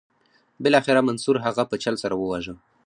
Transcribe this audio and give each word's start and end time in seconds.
بالاخره 0.63 0.99
منصور 1.07 1.35
هغه 1.45 1.63
په 1.69 1.75
چل 1.83 1.95
سره 2.03 2.15
وواژه. 2.17 2.53